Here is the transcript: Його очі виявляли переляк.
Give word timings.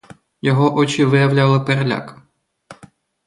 Його 0.41 0.75
очі 0.75 1.05
виявляли 1.05 1.59
переляк. 1.59 2.21